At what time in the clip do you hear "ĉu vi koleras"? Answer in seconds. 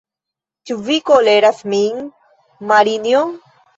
0.69-1.59